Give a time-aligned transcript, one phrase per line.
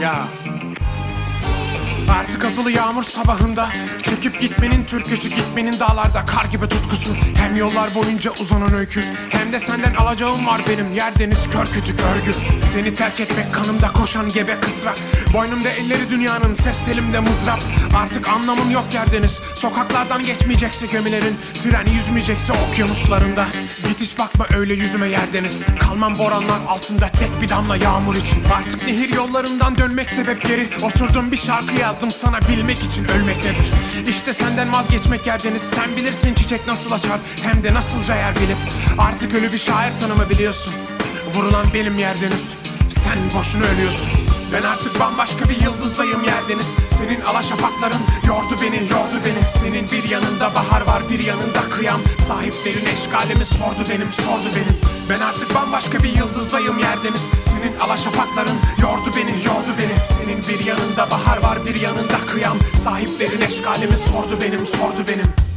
[0.00, 0.39] Yeah.
[2.18, 3.68] Artık azılı yağmur sabahında
[4.02, 7.14] Çekip gitmenin türküsü gitmenin dağlarda Kar gibi tutkusu.
[7.34, 10.94] Hem yollar boyunca uzanan öykü Hem de senden alacağım var benim.
[10.94, 12.32] Yer deniz kör kütük örgü.
[12.72, 14.98] Seni terk etmek kanımda koşan gebe kısrak.
[15.34, 17.62] Boynumda elleri dünyanın ses telimde mızrap.
[17.96, 19.40] Artık anlamım yok yer deniz.
[19.54, 23.46] Sokaklardan geçmeyecekse gemilerin Tren yüzmeyecekse okyanuslarında.
[23.88, 25.62] Git hiç bakma öyle yüzüme yer deniz.
[25.80, 28.44] Kalmam boranlar altında tek bir damla yağmur için.
[28.54, 33.72] Artık nehir yollarından dönmek sebepleri Oturdum bir şarkı yazdım sana bilmek için ölmek nedir
[34.08, 35.62] İşte senden vazgeçmek yer deniz.
[35.62, 38.58] Sen bilirsin çiçek nasıl açar Hem de nasılca yer bilip.
[38.98, 40.74] Artık ölü bir şair tanımı biliyorsun.
[41.34, 42.54] Vurulan benim yer deniz.
[42.88, 44.08] Sen boşuna ölüyorsun.
[44.52, 49.48] Ben artık bambaşka bir yıldızdayım yerdeniz Senin alaşafakların yordu beni yordu beni.
[49.48, 52.00] Senin bir yanında bahar var bir yanında kıyam.
[52.28, 54.76] Sahiplerin eşgalimi sordu benim sordu benim.
[55.10, 59.59] Ben artık bambaşka bir yıldızdayım yerdeniz Senin alaşafakların yordu beni yordu
[61.30, 62.58] bahar var bir yanında kıyam.
[62.76, 65.49] Sahiplerin eşgalimi sordu benim sordu benim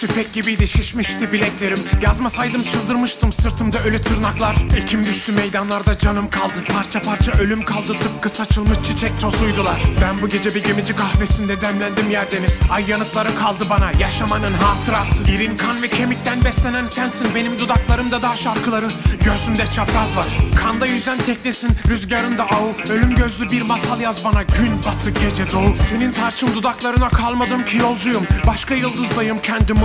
[0.00, 1.78] tüfek gibiydi şişmişti bileklerim.
[2.02, 4.56] Yazmasaydım çıldırmıştım sırtımda ölü tırnaklar.
[4.76, 6.64] Ekim düştü meydanlarda canım kaldı.
[6.72, 12.10] Parça parça ölüm kaldı tıpkı saçılmış çiçek tozuydular Ben bu gece bir gemici kahvesinde demlendim
[12.10, 15.22] yerdeniz Ay yanıkları kaldı bana yaşamanın hatırası.
[15.30, 18.88] İrin kan ve kemikten beslenen sensin Benim dudaklarımda daha şarkıları.
[19.24, 21.70] Göğsümde çapraz var Kanda yüzen teknesin.
[21.88, 24.42] Rüzgarında ağı Ölüm gözlü bir masal yaz bana.
[24.42, 25.76] Gün batı gece doğu.
[25.76, 28.26] Senin tarçın dudaklarına kalmadım ki yolcuyum.
[28.46, 29.38] Başka yıldızdayım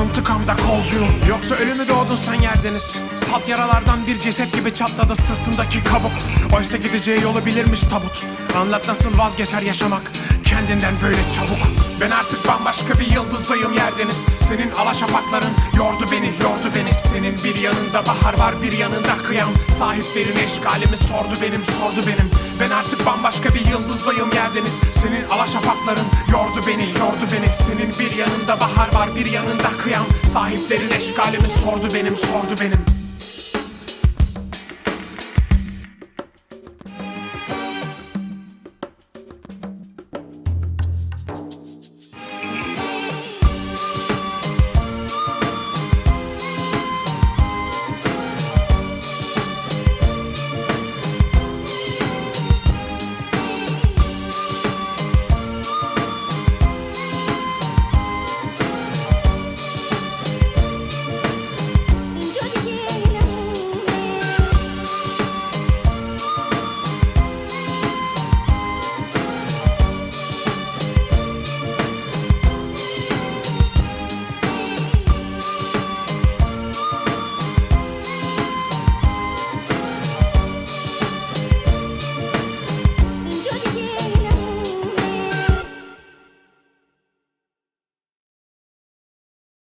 [0.05, 1.07] kendi mıntıkamda kolcuyum.
[1.29, 2.99] Yoksa ölümü doğdun sen yerdeniz.
[3.15, 6.11] Salt yaralardan bir ceset gibi çatladı sırtındaki kabuk.
[6.55, 8.23] Oysa gideceği yolu bilirmiş tabut.
[8.57, 10.11] Anlat nasıl vazgeçer yaşamak
[10.45, 11.59] Kendinden böyle çabuk.
[12.01, 14.17] Ben artık bambaşka bir yıldızdayım yerdeniz.
[14.39, 16.93] Senin alaşafakların yordu beni yordu beni.
[16.95, 19.49] Senin bir yanında bahar var bir yanında kıyam.
[19.69, 22.31] Sahiplerin eşgalimi sordu benim sordu benim.
[22.59, 24.73] Ben artık bambaşka bir yıldızdayım yerdeniz.
[24.93, 27.53] Senin alaşafakların yordu beni yordu beni.
[27.53, 30.05] Senin bir yanında bahar var bir yanında kıyam.
[30.33, 32.94] Sahiplerin eşgalimi sordu benim sordu benim